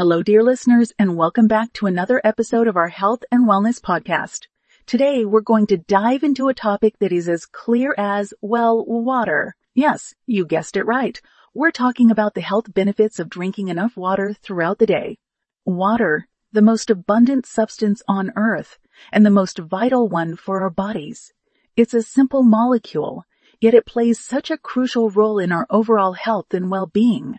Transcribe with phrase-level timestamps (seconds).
[0.00, 4.46] Hello, dear listeners, and welcome back to another episode of our health and wellness podcast.
[4.86, 9.54] Today, we're going to dive into a topic that is as clear as, well, water.
[9.74, 11.20] Yes, you guessed it right.
[11.52, 15.18] We're talking about the health benefits of drinking enough water throughout the day.
[15.66, 18.78] Water, the most abundant substance on earth
[19.12, 21.34] and the most vital one for our bodies.
[21.76, 23.26] It's a simple molecule,
[23.60, 27.38] yet it plays such a crucial role in our overall health and well-being.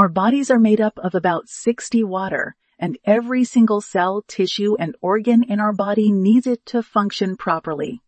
[0.00, 4.96] Our bodies are made up of about 60 water, and every single cell, tissue, and
[5.02, 8.00] organ in our body needs it to function properly.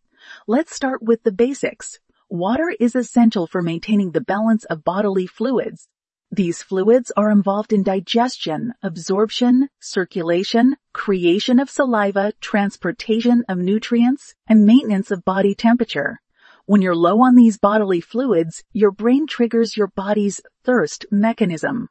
[0.47, 1.99] Let's start with the basics.
[2.31, 5.87] Water is essential for maintaining the balance of bodily fluids.
[6.31, 14.65] These fluids are involved in digestion, absorption, circulation, creation of saliva, transportation of nutrients, and
[14.65, 16.19] maintenance of body temperature.
[16.65, 21.89] When you're low on these bodily fluids, your brain triggers your body's thirst mechanism.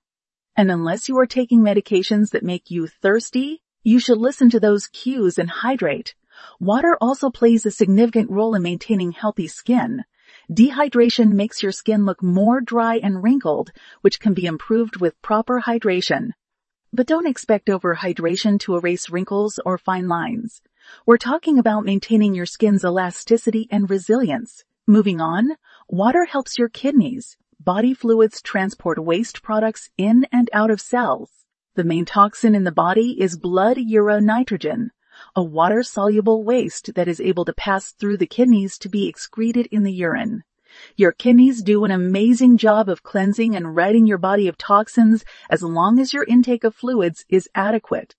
[0.56, 4.86] And unless you are taking medications that make you thirsty, you should listen to those
[4.86, 6.14] cues and hydrate.
[6.58, 10.04] Water also plays a significant role in maintaining healthy skin.
[10.50, 15.60] Dehydration makes your skin look more dry and wrinkled, which can be improved with proper
[15.60, 16.30] hydration.
[16.94, 20.62] But don't expect overhydration to erase wrinkles or fine lines.
[21.06, 24.64] We're talking about maintaining your skin's elasticity and resilience.
[24.86, 25.56] Moving on,
[25.88, 27.36] water helps your kidneys.
[27.60, 31.30] Body fluids transport waste products in and out of cells.
[31.74, 34.90] The main toxin in the body is blood urea nitrogen,
[35.36, 39.82] a water-soluble waste that is able to pass through the kidneys to be excreted in
[39.82, 40.42] the urine.
[40.96, 45.62] Your kidneys do an amazing job of cleansing and ridding your body of toxins as
[45.62, 48.14] long as your intake of fluids is adequate.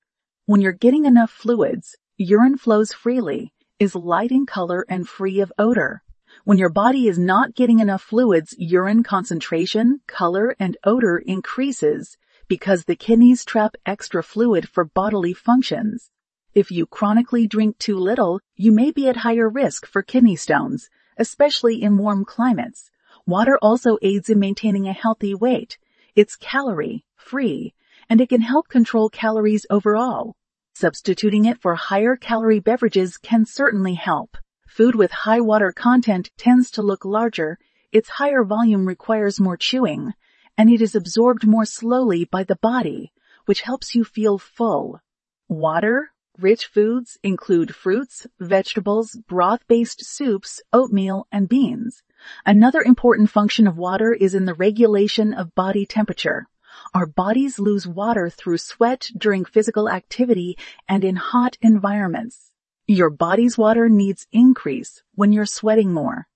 [0.46, 5.52] When you're getting enough fluids, urine flows freely, is light in color and free of
[5.58, 6.04] odor.
[6.44, 12.86] When your body is not getting enough fluids, urine concentration, color, and odor increases because
[12.86, 16.12] the kidneys trap extra fluid for bodily functions.
[16.54, 20.90] If you chronically drink too little, you may be at higher risk for kidney stones,
[21.18, 22.92] especially in warm climates.
[23.26, 25.80] Water also aids in maintaining a healthy weight.
[26.16, 27.74] It's calorie free,
[28.08, 30.36] and it can help control calories overall.
[30.84, 34.36] Substituting it for higher calorie beverages can certainly help.
[34.68, 37.58] Food with high water content tends to look larger,
[37.94, 40.12] its higher volume requires more chewing,
[40.58, 43.14] and it is absorbed more slowly by the body,
[43.46, 45.00] which helps you feel full.
[45.48, 52.04] Water, rich foods include fruits, vegetables, broth-based soups, oatmeal, and beans.
[52.46, 56.46] Another important function of water is in the regulation of body temperature.
[56.94, 62.52] Our bodies lose water through sweat during physical activity and in hot environments.
[62.86, 66.28] Your body's water needs increase when you're sweating more.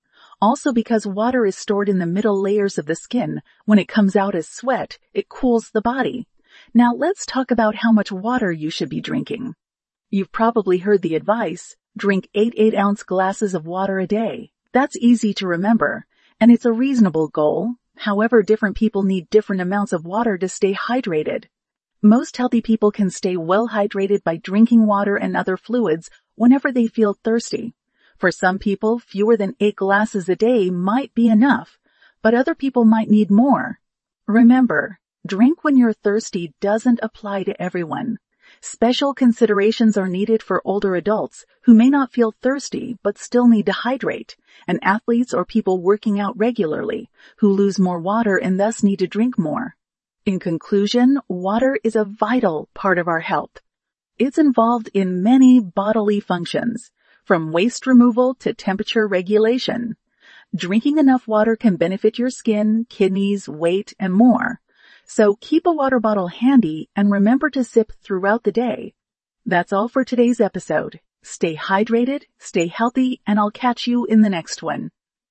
[0.42, 4.16] Also because water is stored in the middle layers of the skin, when it comes
[4.16, 6.28] out as sweat, it cools the body.
[6.74, 9.54] Now let's talk about how much water you should be drinking.
[10.10, 14.50] You've probably heard the advice, drink 8 8 ounce glasses of water a day.
[14.74, 16.08] That's easy to remember,
[16.40, 20.74] and it's a reasonable goal, However, different people need different amounts of water to stay
[20.74, 21.46] hydrated.
[22.02, 26.86] Most healthy people can stay well hydrated by drinking water and other fluids whenever they
[26.86, 27.74] feel thirsty.
[28.18, 31.80] For some people, fewer than eight glasses a day might be enough,
[32.22, 33.80] but other people might need more.
[34.28, 38.20] Remember, drink when you're thirsty doesn't apply to everyone.
[38.62, 43.66] Special considerations are needed for older adults who may not feel thirsty but still need
[43.68, 44.36] to hydrate,
[44.68, 49.08] and athletes or people working out regularly who lose more water and thus need to
[49.08, 49.76] drink more.
[50.26, 53.62] In conclusion, water is a vital part of our health.
[54.18, 56.92] It's involved in many bodily functions,
[57.24, 59.96] from waste removal to temperature regulation.
[60.56, 64.60] Drinking enough water can benefit your skin, kidneys, weight, and more.
[65.08, 68.94] So keep a water bottle handy and remember to sip throughout the day.
[69.46, 71.00] That's all for today's episode.
[71.24, 74.92] Stay hydrated, stay healthy, and I'll catch you in the next one.